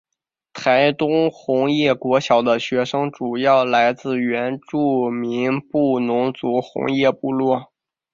[0.51, 7.71] 台东红叶国小的学生主要来自原住民布农族红叶部落。